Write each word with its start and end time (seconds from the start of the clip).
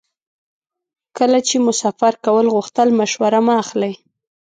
کله 1.17 1.39
چې 1.47 1.55
مو 1.63 1.71
سفر 1.83 2.13
کول 2.25 2.45
غوښتل 2.55 2.87
مشوره 2.99 3.39
مه 3.45 3.53
اخلئ. 3.63 3.93